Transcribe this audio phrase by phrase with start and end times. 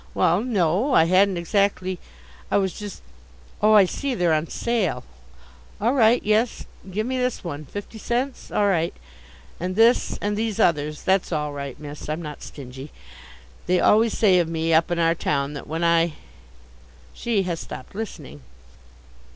[0.15, 1.99] Well, no, I hadn't exactly
[2.49, 3.03] I was just
[3.61, 5.03] Oh, I see, they're on sale.
[5.79, 8.95] All right, yes, give me this one fifty cents all right
[9.59, 11.03] and this and these others.
[11.03, 12.89] That's all right, miss, I'm not stingy.
[13.67, 16.13] They always say of me up in our town that when I
[17.13, 18.41] She has stopped listening.